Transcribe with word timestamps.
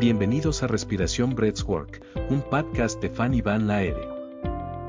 Bienvenidos 0.00 0.64
a 0.64 0.66
Respiración 0.66 1.36
Breathwork, 1.36 2.04
un 2.28 2.42
podcast 2.42 3.00
de 3.00 3.08
Fanny 3.08 3.42
Van 3.42 3.68
Laere. 3.68 4.08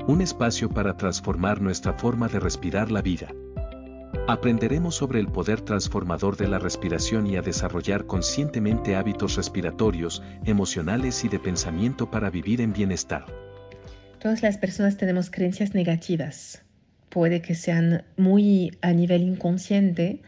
Un 0.08 0.20
espacio 0.20 0.68
para 0.68 0.96
transformar 0.96 1.60
nuestra 1.60 1.92
forma 1.92 2.26
de 2.26 2.40
respirar 2.40 2.90
la 2.90 3.02
vida. 3.02 3.32
Aprenderemos 4.26 4.96
sobre 4.96 5.20
el 5.20 5.28
poder 5.28 5.60
transformador 5.60 6.36
de 6.36 6.48
la 6.48 6.58
respiración 6.58 7.28
y 7.28 7.36
a 7.36 7.42
desarrollar 7.42 8.06
conscientemente 8.06 8.96
hábitos 8.96 9.36
respiratorios, 9.36 10.24
emocionales 10.44 11.24
y 11.24 11.28
de 11.28 11.38
pensamiento 11.38 12.10
para 12.10 12.28
vivir 12.28 12.60
en 12.60 12.72
bienestar. 12.72 13.26
Todas 14.18 14.42
las 14.42 14.58
personas 14.58 14.96
tenemos 14.96 15.30
creencias 15.30 15.72
negativas. 15.72 16.64
Puede 17.10 17.42
que 17.42 17.54
sean 17.54 18.04
muy 18.16 18.76
a 18.82 18.92
nivel 18.92 19.22
inconsciente 19.22 20.22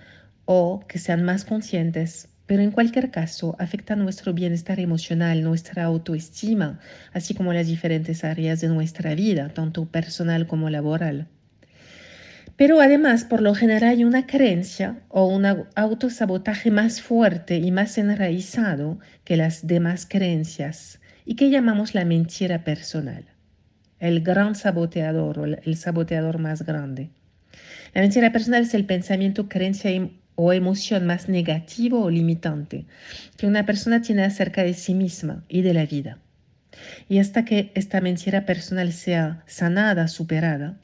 o 0.44 0.84
que 0.86 1.00
sean 1.00 1.24
más 1.24 1.44
conscientes, 1.44 2.28
pero 2.48 2.62
en 2.62 2.70
cualquier 2.70 3.10
caso 3.10 3.54
afecta 3.58 3.94
nuestro 3.94 4.32
bienestar 4.32 4.80
emocional, 4.80 5.44
nuestra 5.44 5.84
autoestima, 5.84 6.80
así 7.12 7.34
como 7.34 7.52
las 7.52 7.66
diferentes 7.66 8.24
áreas 8.24 8.62
de 8.62 8.68
nuestra 8.68 9.14
vida, 9.14 9.50
tanto 9.50 9.84
personal 9.84 10.46
como 10.46 10.70
laboral. 10.70 11.28
Pero 12.56 12.80
además, 12.80 13.24
por 13.24 13.42
lo 13.42 13.54
general, 13.54 13.90
hay 13.90 14.02
una 14.02 14.26
creencia 14.26 15.00
o 15.08 15.26
un 15.26 15.44
autosabotaje 15.76 16.70
más 16.70 17.02
fuerte 17.02 17.58
y 17.58 17.70
más 17.70 17.98
enraizado 17.98 18.98
que 19.24 19.36
las 19.36 19.66
demás 19.66 20.06
creencias 20.08 21.00
y 21.26 21.36
que 21.36 21.50
llamamos 21.50 21.94
la 21.94 22.06
mentira 22.06 22.64
personal, 22.64 23.26
el 24.00 24.22
gran 24.22 24.54
saboteador 24.54 25.38
o 25.38 25.44
el 25.44 25.76
saboteador 25.76 26.38
más 26.38 26.64
grande. 26.64 27.10
La 27.92 28.00
mentira 28.00 28.32
personal 28.32 28.62
es 28.62 28.72
el 28.72 28.86
pensamiento, 28.86 29.50
creencia 29.50 29.90
o 30.40 30.52
emoción 30.52 31.04
más 31.04 31.28
negativo 31.28 32.00
o 32.00 32.10
limitante 32.10 32.86
que 33.36 33.48
una 33.48 33.66
persona 33.66 34.02
tiene 34.02 34.22
acerca 34.22 34.62
de 34.62 34.72
sí 34.72 34.94
misma 34.94 35.42
y 35.48 35.62
de 35.62 35.74
la 35.74 35.84
vida. 35.84 36.18
Y 37.08 37.18
hasta 37.18 37.44
que 37.44 37.72
esta 37.74 38.00
mentira 38.00 38.46
personal 38.46 38.92
sea 38.92 39.42
sanada, 39.46 40.06
superada, 40.06 40.76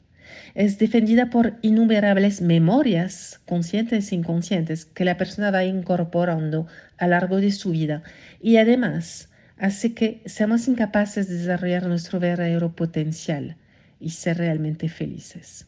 es 0.55 0.77
defendida 0.77 1.29
por 1.29 1.53
innumerables 1.61 2.41
memorias 2.41 3.39
conscientes 3.45 4.11
e 4.11 4.15
inconscientes 4.15 4.83
que 4.83 5.05
la 5.05 5.15
persona 5.15 5.51
va 5.51 5.63
incorporando 5.63 6.67
a 6.97 7.05
lo 7.05 7.11
largo 7.11 7.37
de 7.37 7.53
su 7.53 7.71
vida 7.71 8.03
y 8.41 8.57
además 8.57 9.29
hace 9.57 9.93
que 9.93 10.21
seamos 10.25 10.67
incapaces 10.67 11.29
de 11.29 11.37
desarrollar 11.37 11.87
nuestro 11.87 12.19
verdadero 12.19 12.75
potencial 12.75 13.55
y 14.01 14.09
ser 14.09 14.37
realmente 14.37 14.89
felices. 14.89 15.65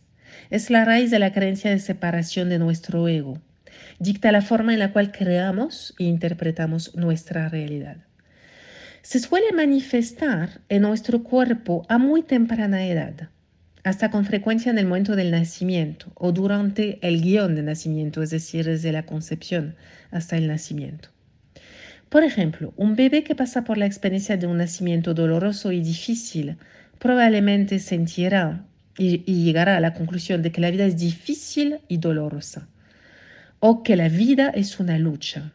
Es 0.49 0.69
la 0.69 0.83
raíz 0.83 1.09
de 1.09 1.19
la 1.19 1.31
creencia 1.31 1.71
de 1.71 1.79
separación 1.79 2.49
de 2.49 2.59
nuestro 2.59 3.07
ego, 3.07 3.39
dicta 3.99 4.31
la 4.31 4.41
forma 4.41 4.73
en 4.73 4.79
la 4.79 4.91
cual 4.93 5.11
creamos 5.11 5.93
e 5.99 6.03
interpretamos 6.03 6.95
nuestra 6.95 7.49
realidad. 7.49 7.97
Se 9.01 9.19
suele 9.19 9.51
manifestar 9.53 10.61
en 10.69 10.81
nuestro 10.81 11.23
cuerpo 11.23 11.85
a 11.87 11.97
muy 11.97 12.23
temprana 12.23 12.85
edad, 12.85 13.29
hasta 13.83 14.11
con 14.11 14.25
frecuencia 14.25 14.69
en 14.69 14.79
el 14.79 14.85
momento 14.85 15.15
del 15.15 15.31
nacimiento 15.31 16.11
o 16.15 16.33
durante 16.33 16.99
el 17.01 17.21
guion 17.21 17.55
de 17.55 17.63
nacimiento, 17.63 18.21
es 18.21 18.31
decir, 18.31 18.65
desde 18.65 18.91
la 18.91 19.05
concepción 19.05 19.75
hasta 20.11 20.35
el 20.35 20.47
nacimiento. 20.47 21.09
Por 22.09 22.23
ejemplo, 22.23 22.73
un 22.77 22.95
bebé 22.95 23.23
que 23.23 23.35
pasa 23.35 23.63
por 23.63 23.77
la 23.77 23.85
experiencia 23.85 24.37
de 24.37 24.47
un 24.47 24.57
nacimiento 24.57 25.13
doloroso 25.13 25.71
y 25.71 25.81
difícil 25.81 26.57
probablemente 26.99 27.79
sentirá 27.79 28.65
y, 28.97 29.19
llegará 29.43 29.77
a 29.77 29.79
la 29.79 29.93
conclusión 29.93 30.41
de 30.41 30.51
que 30.51 30.61
la 30.61 30.71
vida 30.71 30.85
es 30.85 30.97
difícil 30.97 31.79
y 31.87 31.97
dolorosa 31.97 32.67
o 33.59 33.83
que 33.83 33.95
la 33.95 34.09
vida 34.09 34.49
es 34.49 34.79
una 34.79 34.97
lucha. 34.97 35.53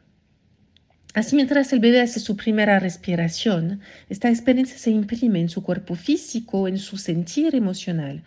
Así 1.15 1.37
mientras 1.37 1.73
el 1.73 1.81
bebé 1.81 2.01
hace 2.01 2.21
su 2.21 2.37
primera 2.37 2.79
respiración, 2.79 3.81
esta 4.09 4.31
experiencia 4.31 4.79
se 4.79 4.91
imprime 4.91 5.41
en 5.41 5.51
su 5.51 5.63
cuerpo 5.63 5.95
físico, 5.95 6.69
en 6.69 6.79
su 6.79 6.97
sentir 6.97 7.55
emocional 7.55 8.23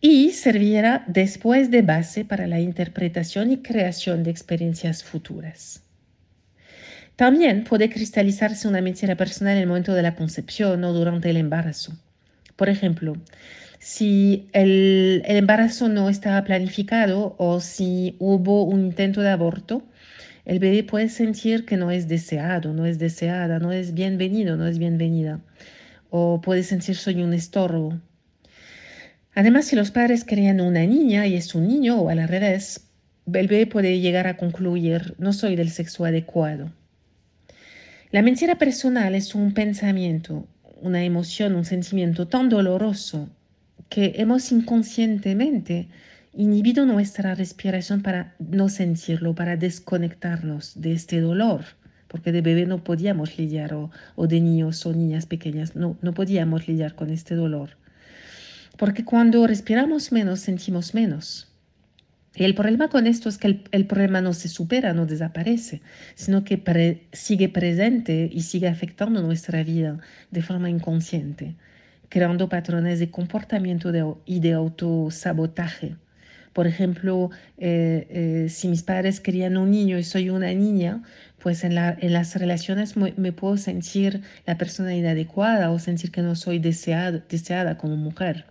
y 0.00 0.30
servirá 0.30 1.04
después 1.08 1.70
de 1.70 1.82
base 1.82 2.24
para 2.24 2.46
la 2.46 2.60
interpretación 2.60 3.52
y 3.52 3.58
creación 3.58 4.22
de 4.22 4.30
experiencias 4.30 5.02
futuras. 5.02 5.82
También 7.16 7.64
puede 7.64 7.90
cristalizarse 7.90 8.68
una 8.68 8.80
mentira 8.80 9.16
personal 9.16 9.56
en 9.56 9.62
el 9.62 9.66
momento 9.66 9.92
de 9.92 10.02
la 10.02 10.14
concepción 10.14 10.84
o 10.84 10.92
durante 10.92 11.30
el 11.30 11.36
embarazo. 11.36 11.92
Por 12.58 12.68
ejemplo, 12.68 13.12
si 13.78 14.48
el, 14.52 15.22
embarazo 15.26 15.88
no 15.88 16.08
estaba 16.08 16.42
planificado 16.42 17.36
o 17.38 17.60
si 17.60 18.16
hubo 18.18 18.64
un 18.64 18.86
intento 18.86 19.20
de 19.20 19.28
aborto, 19.28 19.84
el 20.44 20.58
bebé 20.58 20.82
puede 20.82 21.08
sentir 21.08 21.64
que 21.64 21.76
no 21.76 21.92
es 21.92 22.08
deseado, 22.08 22.74
no 22.74 22.84
es 22.84 22.98
deseada, 22.98 23.60
no 23.60 23.70
es 23.70 23.94
bienvenido, 23.94 24.56
no 24.56 24.66
es 24.66 24.80
bienvenida. 24.80 25.40
O 26.10 26.40
puede 26.40 26.64
sentir 26.64 26.96
soy 26.96 27.22
un 27.22 27.32
estorbo. 27.32 28.00
Además, 29.36 29.66
si 29.66 29.76
los 29.76 29.92
padres 29.92 30.24
querían 30.24 30.60
una 30.60 30.84
niña 30.84 31.28
y 31.28 31.36
es 31.36 31.54
un 31.54 31.68
niño 31.68 32.00
o 32.00 32.08
al 32.08 32.26
revés, 32.26 32.88
el 33.32 33.46
bebé 33.46 33.68
puede 33.68 34.00
llegar 34.00 34.26
a 34.26 34.36
concluir 34.36 35.14
no 35.18 35.32
soy 35.32 35.54
del 35.54 35.70
sexo 35.70 36.04
adecuado. 36.04 36.72
La 38.10 38.22
mentira 38.22 38.56
personal 38.56 39.14
es 39.14 39.36
un 39.36 39.54
pensamiento, 39.54 40.48
una 40.80 41.04
emoción, 41.04 41.54
un 41.54 41.64
sentimiento 41.64 42.28
tan 42.28 42.48
doloroso 42.48 43.28
que 43.88 44.14
hemos 44.16 44.52
inconscientemente 44.52 45.88
inhibido 46.32 46.86
nuestra 46.86 47.34
respiración 47.34 48.02
para 48.02 48.34
no 48.38 48.68
sentirlo, 48.68 49.34
para 49.34 49.56
desconectarnos 49.56 50.80
de 50.80 50.92
este 50.92 51.20
dolor, 51.20 51.64
porque 52.06 52.32
de 52.32 52.42
bebé 52.42 52.66
no 52.66 52.84
podíamos 52.84 53.36
lidiar, 53.38 53.74
o, 53.74 53.90
de 54.26 54.40
niños 54.40 54.84
o 54.86 54.92
niñas 54.92 55.26
pequeñas, 55.26 55.74
no, 55.74 55.96
no 56.00 56.14
podíamos 56.14 56.68
lidiar 56.68 56.94
con 56.94 57.10
este 57.10 57.34
dolor. 57.34 57.70
Porque 58.76 59.04
cuando 59.04 59.46
respiramos 59.46 60.12
menos, 60.12 60.40
sentimos 60.40 60.94
menos. 60.94 61.47
Y 62.34 62.44
el 62.44 62.54
problema 62.54 62.88
con 62.88 63.06
esto 63.06 63.28
es 63.28 63.38
que 63.38 63.62
el, 63.70 63.86
problema 63.86 64.20
no 64.20 64.32
se 64.32 64.48
supera, 64.48 64.92
no 64.92 65.06
desaparece, 65.06 65.82
sino 66.14 66.44
que 66.44 67.08
sigue 67.12 67.48
presente 67.48 68.28
y 68.32 68.42
sigue 68.42 68.68
afectando 68.68 69.22
nuestra 69.22 69.62
vida 69.62 69.98
de 70.30 70.42
forma 70.42 70.70
inconsciente 70.70 71.56
creando 72.08 72.48
patrones 72.48 72.98
de 72.98 73.10
comportamiento 73.10 73.92
y 74.24 74.40
de 74.40 74.52
autosabotaje. 74.52 75.96
Por 76.52 76.66
ejemplo, 76.66 77.30
eh, 77.58 78.06
eh, 78.10 78.48
si 78.48 78.68
mis 78.68 78.82
padres 78.82 79.20
querían 79.20 79.56
un 79.56 79.70
niño 79.70 79.98
y 79.98 80.02
soy 80.02 80.30
una 80.30 80.52
niña, 80.52 81.02
pues 81.38 81.62
en, 81.62 81.74
las 81.74 82.34
relaciones 82.36 82.96
me, 82.96 83.32
puedo 83.32 83.56
sentir 83.58 84.22
la 84.46 84.58
persona 84.58 84.94
inadecuada 84.94 85.70
o 85.70 85.78
sentir 85.78 86.10
que 86.10 86.22
no 86.22 86.34
soy 86.34 86.58
deseada 86.58 87.78
como 87.78 87.96
mujer. 87.96 88.46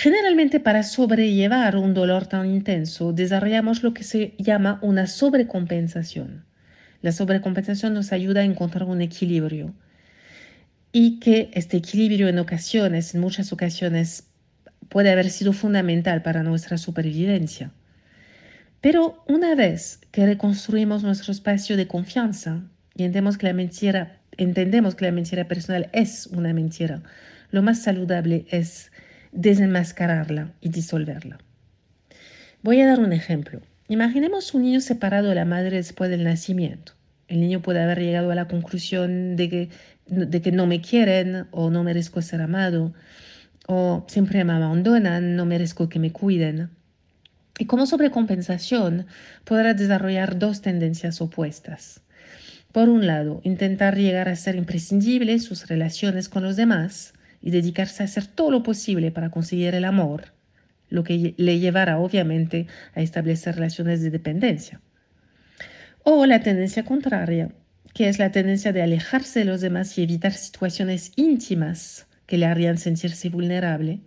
Generalmente 0.00 0.60
para 0.60 0.84
sobrellevar 0.84 1.74
un 1.74 1.92
dolor 1.92 2.28
tan 2.28 2.48
intenso 2.48 3.12
desarrollamos 3.12 3.82
lo 3.82 3.94
que 3.94 4.04
se 4.04 4.36
llama 4.38 4.78
una 4.80 5.08
sobrecompensación. 5.08 6.44
La 7.02 7.10
sobrecompensación 7.10 7.94
nos 7.94 8.12
ayuda 8.12 8.42
a 8.42 8.44
encontrar 8.44 8.84
un 8.84 9.00
equilibrio 9.00 9.74
y 10.92 11.18
que 11.18 11.50
este 11.52 11.78
equilibrio 11.78 12.28
en 12.28 12.38
ocasiones, 12.38 13.12
en 13.12 13.20
muchas 13.20 13.52
ocasiones, 13.52 14.28
puede 14.88 15.10
haber 15.10 15.30
sido 15.30 15.52
fundamental 15.52 16.22
para 16.22 16.44
nuestra 16.44 16.78
supervivencia. 16.78 17.72
Pero 18.80 19.24
una 19.26 19.56
vez 19.56 19.98
que 20.12 20.26
reconstruimos 20.26 21.02
nuestro 21.02 21.32
espacio 21.32 21.76
de 21.76 21.88
confianza 21.88 22.62
y 22.94 23.02
entendemos 23.02 23.36
que 23.36 23.48
la 23.48 23.52
mentira, 23.52 24.20
entendemos 24.36 24.94
que 24.94 25.06
la 25.06 25.12
mentira 25.12 25.48
personal 25.48 25.90
es 25.92 26.28
una 26.28 26.54
mentira, 26.54 27.02
lo 27.50 27.62
más 27.62 27.82
saludable 27.82 28.46
es 28.52 28.92
desenmascararla 29.32 30.52
y 30.60 30.70
disolverla. 30.70 31.38
Voy 32.62 32.80
a 32.80 32.86
dar 32.86 33.00
un 33.00 33.12
ejemplo. 33.12 33.60
Imaginemos 33.88 34.54
un 34.54 34.62
niño 34.62 34.80
separado 34.80 35.28
de 35.28 35.34
la 35.34 35.44
madre 35.44 35.76
después 35.76 36.10
del 36.10 36.24
nacimiento. 36.24 36.92
El 37.28 37.40
niño 37.40 37.60
puede 37.60 37.82
haber 37.82 38.00
llegado 38.00 38.30
a 38.30 38.34
la 38.34 38.48
conclusión 38.48 39.36
de 39.36 39.48
que 39.48 39.68
de 40.08 40.42
que 40.42 40.52
no 40.52 40.66
me 40.66 40.80
quieren 40.80 41.46
o 41.50 41.70
no 41.70 41.84
merezco 41.84 42.22
ser 42.22 42.40
amado 42.40 42.94
o 43.66 44.04
siempre 44.08 44.42
me 44.44 44.54
abandonan, 44.54 45.36
no 45.36 45.44
merezco 45.44 45.88
que 45.88 45.98
me 45.98 46.10
cuiden. 46.10 46.70
Y 47.58 47.66
como 47.66 47.86
sobrecompensación 47.86 49.06
podrá 49.44 49.74
desarrollar 49.74 50.38
dos 50.38 50.62
tendencias 50.62 51.20
opuestas. 51.20 52.00
Por 52.72 52.88
un 52.88 53.06
lado, 53.06 53.40
intentar 53.44 53.96
llegar 53.96 54.28
a 54.28 54.36
ser 54.36 54.56
imprescindible 54.56 55.38
sus 55.38 55.68
relaciones 55.68 56.28
con 56.28 56.42
los 56.42 56.56
demás 56.56 57.12
y 57.40 57.50
dedicarse 57.50 58.02
a 58.02 58.06
hacer 58.06 58.26
todo 58.26 58.50
lo 58.50 58.62
posible 58.62 59.10
para 59.10 59.30
conseguir 59.30 59.74
el 59.74 59.84
amor, 59.84 60.32
lo 60.88 61.04
que 61.04 61.34
le 61.36 61.58
llevará 61.58 61.98
obviamente 61.98 62.66
a 62.94 63.00
establecer 63.00 63.56
relaciones 63.56 64.02
de 64.02 64.10
dependencia. 64.10 64.80
O 66.02 66.26
la 66.26 66.40
tendencia 66.40 66.84
contraria, 66.84 67.50
que 67.94 68.08
es 68.08 68.18
la 68.18 68.32
tendencia 68.32 68.72
de 68.72 68.82
alejarse 68.82 69.40
de 69.40 69.44
los 69.44 69.60
demás 69.60 69.96
y 69.98 70.02
evitar 70.02 70.32
situaciones 70.32 71.12
íntimas 71.16 72.06
que 72.26 72.38
le 72.38 72.46
harían 72.46 72.78
sentirse 72.78 73.28
vulnerable 73.28 74.00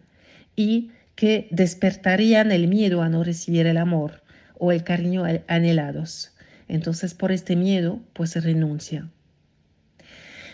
y 0.55 0.91
que 1.15 1.47
despertarían 1.51 2.51
el 2.51 2.67
miedo 2.67 3.01
a 3.01 3.09
no 3.09 3.23
recibir 3.23 3.67
el 3.67 3.77
amor 3.77 4.23
o 4.57 4.71
el 4.71 4.83
cariño 4.83 5.23
anhelados. 5.47 6.33
Entonces 6.67 7.13
por 7.13 7.31
este 7.31 7.55
miedo 7.55 7.99
pues 8.13 8.31
se 8.31 8.41
renuncia. 8.41 9.09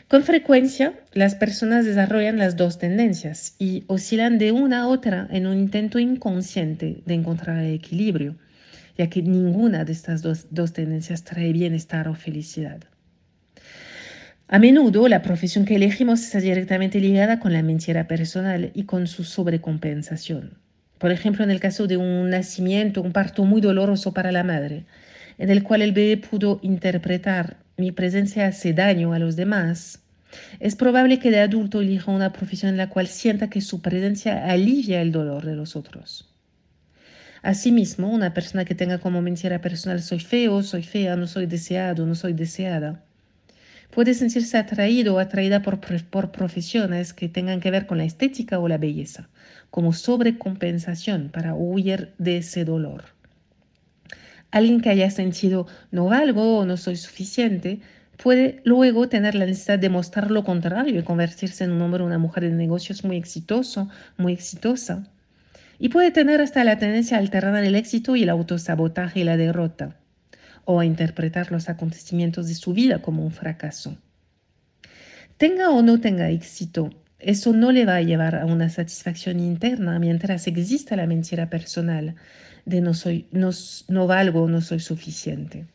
Con 0.07 0.23
frecuencia, 0.23 0.93
las 1.11 1.35
personas 1.35 1.83
desarrollan 1.83 2.37
las 2.37 2.55
dos 2.55 2.79
tendencias 2.79 3.55
y 3.59 3.83
oscilan 3.87 4.37
de 4.37 4.53
una 4.53 4.83
a 4.83 4.87
otra 4.87 5.27
en 5.31 5.47
un 5.47 5.57
intento 5.57 5.99
inconsciente 5.99 7.01
de 7.05 7.13
encontrar 7.13 7.57
el 7.57 7.73
equilibrio, 7.73 8.37
ya 8.97 9.09
que 9.09 9.21
ninguna 9.21 9.83
de 9.83 9.91
estas 9.91 10.21
dos, 10.21 10.47
dos 10.49 10.71
tendencias 10.71 11.25
trae 11.25 11.51
bienestar 11.51 12.07
o 12.07 12.15
felicidad. 12.15 12.79
A 14.47 14.59
menudo 14.59 15.09
la 15.09 15.21
profesión 15.23 15.65
que 15.65 15.75
elegimos 15.75 16.21
está 16.21 16.39
directamente 16.39 17.01
ligada 17.01 17.41
con 17.41 17.51
la 17.51 17.61
mentira 17.61 18.07
personal 18.07 18.71
y 18.73 18.83
con 18.83 19.07
su 19.07 19.25
sobrecompensación. 19.25 20.53
Por 20.99 21.11
ejemplo, 21.11 21.43
en 21.43 21.51
el 21.51 21.59
caso 21.59 21.85
de 21.85 21.97
un 21.97 22.29
nacimiento, 22.29 23.01
un 23.01 23.11
parto 23.11 23.43
muy 23.43 23.59
doloroso 23.59 24.13
para 24.13 24.31
la 24.31 24.45
madre, 24.45 24.85
en 25.37 25.49
el 25.49 25.63
cual 25.63 25.81
el 25.81 25.91
bebé 25.91 26.15
pudo 26.15 26.59
interpretar 26.61 27.66
mi 27.77 27.91
presencia 27.91 28.47
hace 28.47 28.73
daño 28.73 29.13
a 29.13 29.19
los 29.19 29.35
demás, 29.35 30.01
es 30.59 30.75
probable 30.75 31.19
que 31.19 31.29
de 31.29 31.39
adulto 31.39 31.79
elija 31.79 32.11
una 32.11 32.33
profesión 32.33 32.71
en 32.71 32.77
la 32.77 32.89
cual 32.89 33.07
sienta 33.07 33.49
que 33.49 33.61
su 33.61 33.81
presencia 33.81 34.49
alivia 34.49 35.01
el 35.01 35.11
dolor 35.11 35.45
de 35.45 35.55
los 35.55 35.75
otros. 35.75 36.33
Asimismo, 37.43 38.09
una 38.09 38.33
persona 38.33 38.65
que 38.65 38.73
tenga 38.73 38.97
como 38.97 39.21
mentira 39.21 39.61
personal 39.61 40.01
soy 40.01 40.19
feo, 40.19 40.63
soy 40.63 40.81
fea, 40.81 41.15
no 41.15 41.27
soy 41.27 41.45
deseado, 41.45 42.05
no 42.07 42.15
soy 42.15 42.33
deseada, 42.33 43.03
puede 43.91 44.15
sentirse 44.15 44.57
atraído 44.57 45.15
o 45.15 45.19
atraída 45.19 45.61
por, 45.61 45.79
por 46.09 46.31
profesiones 46.31 47.13
que 47.13 47.29
tengan 47.29 47.59
que 47.59 47.71
ver 47.71 47.85
con 47.85 47.99
la 47.99 48.05
estética 48.05 48.57
o 48.59 48.67
la 48.67 48.79
belleza, 48.79 49.29
como 49.69 49.93
sobrecompensación 49.93 51.29
para 51.29 51.53
huir 51.53 52.13
de 52.17 52.37
ese 52.37 52.65
dolor. 52.65 53.16
Alguien 54.51 54.81
que 54.81 54.89
haya 54.89 55.09
sentido 55.11 55.67
no 55.91 56.05
valgo 56.05 56.59
o 56.59 56.65
no 56.65 56.77
soy 56.77 56.95
suficiente 56.95 57.79
puede 58.17 58.61
luego 58.63 59.09
tener 59.09 59.35
la 59.35 59.45
necesidad 59.45 59.79
de 59.79 59.89
mostrar 59.89 60.31
lo 60.31 60.43
contrario 60.43 60.99
y 60.99 61.03
convertirse 61.03 61.63
en 61.63 61.71
un 61.71 61.81
hombre 61.81 62.03
o 62.03 62.05
una 62.05 62.17
mujer 62.17 62.43
de 62.43 62.51
negocios 62.51 63.03
muy 63.03 63.17
exitoso, 63.17 63.89
muy 64.17 64.33
exitosa. 64.33 65.07
Y 65.79 65.89
puede 65.89 66.11
tener 66.11 66.41
hasta 66.41 66.63
la 66.63 66.79
tendencia 66.79 67.17
a 67.17 67.19
alternar 67.19 67.63
el 67.63 67.75
éxito 67.75 68.15
y 68.15 68.23
el 68.23 68.29
autosabotaje 68.29 69.19
y 69.19 69.23
la 69.23 69.37
derrota 69.37 69.97
o 70.65 70.79
a 70.79 70.85
interpretar 70.85 71.51
los 71.51 71.69
acontecimientos 71.69 72.47
de 72.47 72.55
su 72.55 72.73
vida 72.73 73.01
como 73.01 73.23
un 73.23 73.31
fracaso. 73.31 73.97
Tenga 75.37 75.69
o 75.69 75.81
no 75.81 76.01
tenga 76.01 76.29
éxito, 76.29 76.89
eso 77.19 77.53
no 77.53 77.71
le 77.71 77.85
va 77.85 77.95
a 77.95 78.01
llevar 78.01 78.35
a 78.35 78.45
una 78.45 78.69
satisfacción 78.69 79.39
interna 79.39 79.97
mientras 79.97 80.45
exista 80.45 80.95
la 80.95 81.07
mentira 81.07 81.49
personal 81.49 82.15
de 82.67 82.81
no, 82.81 82.93
soy, 82.93 83.27
no, 83.31 83.49
no 83.87 84.07
valgo, 84.07 84.47
no 84.47 84.61
soy 84.61 84.79
suficiente. 84.79 85.65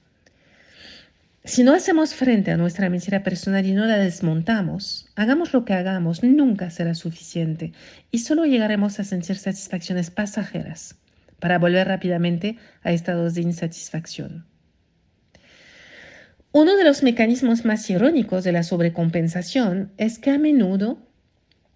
Si 1.42 1.64
no 1.64 1.74
hacemos 1.74 2.14
frente 2.14 2.52
a 2.52 2.56
nuestra 2.56 2.88
mentira 2.88 3.24
personal 3.24 3.66
y 3.66 3.72
no 3.72 3.86
la 3.86 3.96
desmontamos, 3.96 5.08
hagamos 5.16 5.52
lo 5.52 5.64
que 5.64 5.72
hagamos, 5.72 6.22
nunca 6.22 6.70
será 6.70 6.94
suficiente 6.94 7.72
y 8.12 8.18
solo 8.18 8.44
llegaremos 8.44 9.00
a 9.00 9.04
sentir 9.04 9.36
satisfacciones 9.36 10.10
pasajeras 10.10 10.94
para 11.40 11.58
volver 11.58 11.88
rápidamente 11.88 12.58
a 12.84 12.92
estados 12.92 13.34
de 13.34 13.40
insatisfacción. 13.40 14.44
Uno 16.52 16.76
de 16.76 16.84
los 16.84 17.02
mecanismos 17.02 17.64
más 17.64 17.88
irónicos 17.88 18.44
de 18.44 18.52
la 18.52 18.62
sobrecompensación 18.62 19.90
es 19.96 20.18
que 20.18 20.30
a 20.30 20.38
menudo 20.38 20.98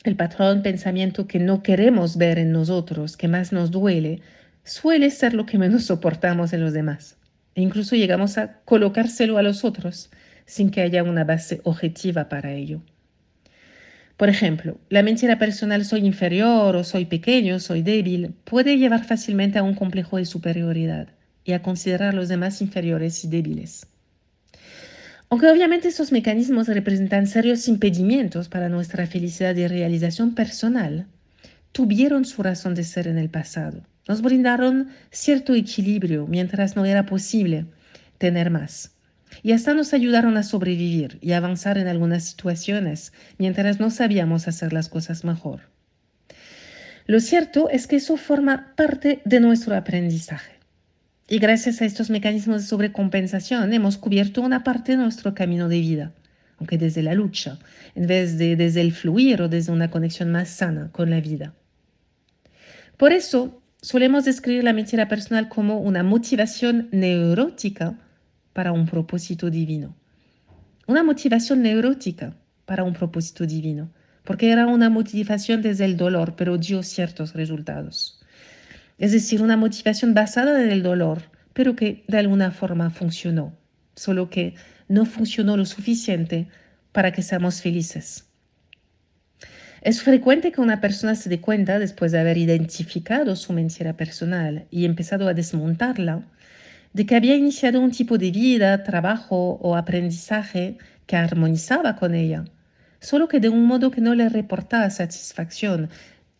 el 0.04 0.14
patrón 0.14 0.62
pensamiento 0.62 1.26
que 1.26 1.38
no 1.38 1.62
queremos 1.62 2.18
ver 2.18 2.38
en 2.38 2.52
nosotros, 2.52 3.16
que 3.16 3.26
más 3.26 3.52
nos 3.52 3.72
duele, 3.72 4.20
suele 4.66 5.10
ser 5.10 5.32
lo 5.32 5.46
que 5.46 5.58
menos 5.58 5.84
soportamos 5.84 6.52
en 6.52 6.60
los 6.60 6.72
demás. 6.72 7.16
E 7.54 7.62
incluso 7.62 7.96
llegamos 7.96 8.36
a 8.36 8.60
colocárselo 8.64 9.38
a 9.38 9.42
los 9.42 9.64
otros 9.64 10.10
sin 10.44 10.70
que 10.70 10.82
haya 10.82 11.02
una 11.02 11.24
base 11.24 11.60
objetiva 11.64 12.28
para 12.28 12.52
ello. 12.52 12.82
Por 14.16 14.28
ejemplo, 14.28 14.78
la 14.88 15.02
mentira 15.02 15.38
personal 15.38 15.84
soy 15.84 16.06
inferior 16.06 16.74
o 16.74 16.84
soy 16.84 17.04
pequeño, 17.04 17.60
soy 17.60 17.82
débil, 17.82 18.34
puede 18.44 18.76
llevar 18.76 19.04
fácilmente 19.04 19.58
a 19.58 19.62
un 19.62 19.74
complejo 19.74 20.16
de 20.16 20.24
superioridad 20.24 21.08
y 21.44 21.52
a 21.52 21.62
considerar 21.62 22.10
a 22.10 22.16
los 22.16 22.28
demás 22.28 22.60
inferiores 22.60 23.24
y 23.24 23.28
débiles. 23.28 23.86
Aunque 25.28 25.48
obviamente 25.48 25.88
esos 25.88 26.12
mecanismos 26.12 26.68
representan 26.68 27.26
serios 27.26 27.68
impedimentos 27.68 28.48
para 28.48 28.68
nuestra 28.68 29.06
felicidad 29.06 29.54
y 29.56 29.66
realización 29.66 30.34
personal, 30.34 31.06
tuvieron 31.72 32.24
su 32.24 32.42
razón 32.42 32.74
de 32.74 32.84
ser 32.84 33.08
en 33.08 33.18
el 33.18 33.28
pasado. 33.28 33.82
Nos 34.08 34.22
brindaron 34.22 34.90
cierto 35.10 35.54
equilibrio 35.54 36.26
mientras 36.26 36.76
no 36.76 36.84
era 36.84 37.06
posible 37.06 37.66
tener 38.18 38.50
más. 38.50 38.92
Y 39.42 39.52
hasta 39.52 39.74
nos 39.74 39.92
ayudaron 39.92 40.36
a 40.36 40.42
sobrevivir 40.42 41.18
y 41.20 41.32
avanzar 41.32 41.78
en 41.78 41.88
algunas 41.88 42.24
situaciones 42.24 43.12
mientras 43.38 43.80
no 43.80 43.90
sabíamos 43.90 44.48
hacer 44.48 44.72
las 44.72 44.88
cosas 44.88 45.24
mejor. 45.24 45.62
Lo 47.06 47.20
cierto 47.20 47.68
es 47.70 47.86
que 47.86 47.96
eso 47.96 48.16
forma 48.16 48.72
parte 48.76 49.20
de 49.24 49.40
nuestro 49.40 49.76
aprendizaje. 49.76 50.56
Y 51.28 51.38
gracias 51.38 51.82
a 51.82 51.84
estos 51.84 52.08
mecanismos 52.08 52.62
de 52.62 52.68
sobrecompensación 52.68 53.72
hemos 53.72 53.98
cubierto 53.98 54.42
una 54.42 54.62
parte 54.62 54.92
de 54.92 54.98
nuestro 54.98 55.34
camino 55.34 55.68
de 55.68 55.80
vida, 55.80 56.12
aunque 56.58 56.78
desde 56.78 57.02
la 57.02 57.14
lucha, 57.14 57.58
en 57.96 58.06
vez 58.06 58.38
de 58.38 58.54
desde 58.54 58.80
el 58.80 58.92
fluir 58.92 59.42
o 59.42 59.48
desde 59.48 59.72
una 59.72 59.90
conexión 59.90 60.30
más 60.30 60.48
sana 60.48 60.90
con 60.92 61.10
la 61.10 61.20
vida. 61.20 61.54
Por 62.96 63.12
eso, 63.12 63.60
solemos 63.90 64.24
describir 64.24 64.64
la 64.64 64.72
mentira 64.72 65.06
personal 65.06 65.48
como 65.48 65.78
una 65.78 66.02
motivación 66.02 66.88
neurótica 66.92 67.98
para 68.52 68.72
un 68.72 68.86
propósito 68.86 69.50
divino. 69.50 69.94
Una 70.86 71.02
motivación 71.02 71.62
neurótica 71.62 72.34
para 72.64 72.84
un 72.84 72.94
propósito 72.94 73.46
divino, 73.46 73.90
porque 74.24 74.50
era 74.50 74.66
una 74.66 74.90
motivación 74.90 75.62
desde 75.62 75.84
el 75.84 75.96
dolor, 75.96 76.34
pero 76.36 76.58
dio 76.58 76.82
ciertos 76.82 77.34
resultados 77.34 78.16
es 78.98 79.12
decir, 79.12 79.42
una 79.42 79.56
motivación 79.56 80.14
basada 80.14 80.62
en 80.62 80.70
el 80.70 80.82
dolor, 80.82 81.22
pero 81.52 81.76
que 81.76 82.04
de 82.08 82.18
alguna 82.18 82.50
forma 82.50 82.90
funcionó, 82.90 83.56
solo 83.94 84.30
que 84.30 84.54
no 84.88 85.04
funcionó 85.04 85.56
lo 85.56 85.64
suficiente 85.64 86.48
para 86.92 87.12
que 87.12 87.22
seamos 87.22 87.60
felices. 87.60 88.25
Es 89.86 90.02
frecuente 90.02 90.50
que 90.50 90.60
una 90.60 90.80
persona 90.80 91.14
se 91.14 91.28
dé 91.28 91.40
cuenta, 91.40 91.78
después 91.78 92.10
de 92.10 92.18
haber 92.18 92.38
identificado 92.38 93.36
su 93.36 93.52
mentira 93.52 93.92
personal 93.96 94.66
y 94.68 94.84
empezado 94.84 95.28
a 95.28 95.32
desmontarla, 95.32 96.24
de 96.92 97.06
que 97.06 97.14
había 97.14 97.36
iniciado 97.36 97.80
un 97.80 97.92
tipo 97.92 98.18
de 98.18 98.32
vida, 98.32 98.82
trabajo 98.82 99.60
o 99.62 99.76
aprendizaje 99.76 100.76
que 101.06 101.14
armonizaba 101.14 101.94
con 101.94 102.16
ella, 102.16 102.46
solo 102.98 103.28
que 103.28 103.38
de 103.38 103.48
un 103.48 103.64
modo 103.64 103.92
que 103.92 104.00
no 104.00 104.16
le 104.16 104.28
reportaba 104.28 104.90
satisfacción, 104.90 105.88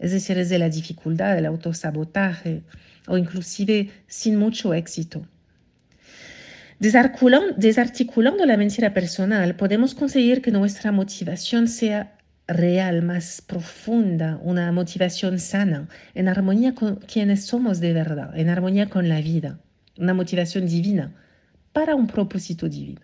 es 0.01 0.11
decir, 0.11 0.37
es 0.39 0.49
de 0.49 0.59
la 0.59 0.69
dificultad, 0.69 1.37
del 1.37 1.47
autosabotaje 1.47 2.65
o 3.07 3.17
inclusive 3.17 3.93
sin 4.09 4.41
mucho 4.41 4.75
éxito. 4.75 5.25
Desarticulando 6.81 8.45
la 8.45 8.57
mentira 8.57 8.93
personal, 8.93 9.55
podemos 9.55 9.95
conseguir 9.95 10.43
que 10.43 10.51
nuestra 10.51 10.91
motivación 10.91 11.69
sea 11.69 12.17
real, 12.49 13.03
más 13.03 13.43
profunda, 13.43 14.39
una 14.43 14.71
motivación 14.73 15.39
sana, 15.39 15.89
en 16.15 16.29
armonía 16.29 16.75
con 16.75 16.97
quienes 16.97 17.45
somos 17.45 17.81
de 17.81 17.93
verdad, 17.93 18.39
en 18.39 18.49
armonía 18.49 18.89
con 18.89 19.09
la 19.09 19.21
vida, 19.21 19.59
una 19.99 20.15
motivación 20.15 20.67
divina 20.67 21.15
para 21.73 21.95
un 21.95 22.07
propósito 22.07 22.69
divino. 22.69 23.01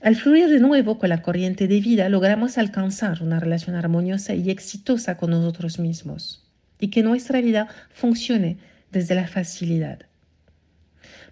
Al 0.00 0.16
fluir 0.16 0.48
de 0.48 0.58
nuevo 0.60 0.98
con 0.98 1.08
la 1.08 1.22
corriente 1.22 1.68
de 1.68 1.80
vida, 1.80 2.08
logramos 2.08 2.58
alcanzar 2.58 3.22
una 3.22 3.38
relación 3.38 3.76
armoniosa 3.76 4.34
y 4.34 4.50
exitosa 4.50 5.16
con 5.16 5.30
nosotros 5.30 5.78
mismos 5.78 6.44
y 6.80 6.88
que 6.88 7.04
nuestra 7.04 7.40
vida 7.40 7.68
funcione 7.90 8.58
desde 8.90 9.14
la 9.14 9.28
facilidad. 9.28 10.00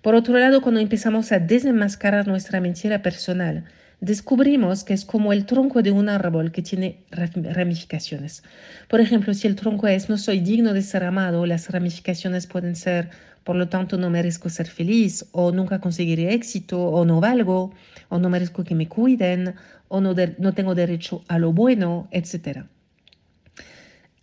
Por 0.03 0.15
otro 0.15 0.39
lado, 0.39 0.63
cuando 0.63 0.81
empezamos 0.81 1.33
a 1.33 1.41
desenmascarar 1.41 2.27
nuestra 2.27 2.61
mentira 2.61 3.03
personal, 3.03 3.65
descubrimos 4.00 4.85
que 4.85 4.95
es 4.95 5.04
como 5.04 5.33
el 5.33 5.47
tronco 5.47 5.83
de 5.83 5.92
un 5.92 6.09
árbol 6.09 6.52
que 6.52 6.62
tiene 6.62 7.04
ramificaciones. 7.11 8.42
Por 8.88 9.00
ejemplo, 9.00 9.35
si 9.35 9.47
el 9.47 9.57
tronco 9.57 9.87
es 9.87 10.09
no 10.09 10.19
soy 10.19 10.40
digno 10.40 10.73
de 10.73 10.83
ser 10.83 11.04
amado, 11.04 11.47
las 11.47 11.71
ramificaciones 11.71 12.47
pueden 12.47 12.76
ser 12.76 13.11
por 13.45 13.57
lo 13.57 13.69
tanto 13.69 13.97
no 13.97 14.11
merezco 14.11 14.49
ser 14.49 14.69
feliz 14.69 15.26
o 15.33 15.50
nunca 15.50 15.80
conseguiré 15.80 16.35
éxito 16.35 16.83
o 16.83 17.04
no 17.04 17.21
valgo 17.21 17.73
o 18.09 18.19
no 18.19 18.28
merezco 18.28 18.64
que 18.64 18.75
me 18.75 18.88
cuiden 18.88 19.54
o 19.88 20.00
no, 20.00 20.14
no 20.38 20.52
tengo 20.52 20.75
derecho 20.75 21.25
a 21.28 21.38
lo 21.38 21.52
bueno, 21.52 22.09
etc. 22.11 22.64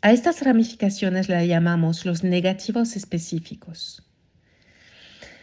A 0.02 0.12
estas 0.12 0.44
ramificaciones 0.44 1.30
las 1.30 1.46
llamamos 1.46 2.06
los 2.06 2.24
negativos 2.24 2.96
específicos. 2.96 4.07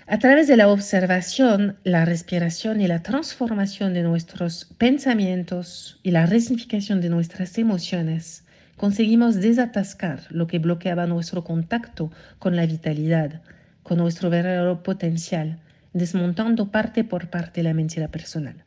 A 0.06 0.18
través 0.18 0.49
de 0.49 0.58
la 0.58 0.68
observación, 0.68 1.78
la 1.82 2.04
respiración 2.04 2.82
y 2.82 2.87
la 2.87 3.02
transformación 3.02 3.94
de 3.94 4.02
nuestros 4.02 4.66
pensamientos 4.76 5.99
y 6.02 6.11
la 6.11 6.26
resignificación 6.26 7.00
de 7.00 7.08
nuestras 7.08 7.56
emociones, 7.56 8.44
conseguimos 8.76 9.37
desatascar 9.37 10.20
lo 10.28 10.46
que 10.46 10.58
bloqueaba 10.58 11.06
nuestro 11.06 11.42
contacto 11.42 12.12
con 12.38 12.54
la 12.54 12.66
vitalidad, 12.66 13.40
con 13.82 13.96
nuestro 13.96 14.28
verdadero 14.28 14.82
potencial, 14.82 15.61
desmontando 15.94 16.70
parte 16.70 17.02
por 17.02 17.30
parte 17.30 17.62
la 17.62 17.73
mentira 17.73 18.08
personal. 18.08 18.62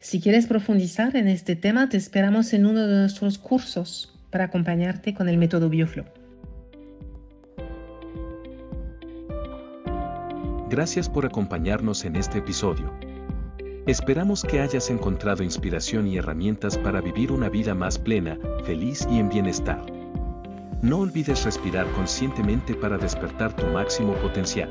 Si 0.00 0.20
quieres 0.20 0.46
profundizar 0.46 1.16
en 1.16 1.28
este 1.28 1.56
tema, 1.56 1.88
te 1.88 1.96
esperamos 1.96 2.52
en 2.52 2.66
uno 2.66 2.86
de 2.86 3.00
nuestros 3.00 3.38
cursos 3.38 4.14
para 4.28 4.44
acompañarte 4.44 5.14
con 5.14 5.30
el 5.30 5.38
método 5.38 5.70
BioFlow. 5.70 6.17
Gracias 10.70 11.08
por 11.08 11.24
acompañarnos 11.24 12.04
en 12.04 12.14
este 12.16 12.38
episodio. 12.38 12.92
Esperamos 13.86 14.42
que 14.42 14.60
hayas 14.60 14.90
encontrado 14.90 15.42
inspiración 15.42 16.06
y 16.06 16.18
herramientas 16.18 16.76
para 16.76 17.00
vivir 17.00 17.32
una 17.32 17.48
vida 17.48 17.74
más 17.74 17.98
plena, 17.98 18.38
feliz 18.64 19.08
y 19.10 19.18
en 19.18 19.30
bienestar. 19.30 19.82
No 20.82 20.98
olvides 20.98 21.46
respirar 21.46 21.90
conscientemente 21.92 22.74
para 22.74 22.98
despertar 22.98 23.56
tu 23.56 23.64
máximo 23.68 24.12
potencial. 24.16 24.68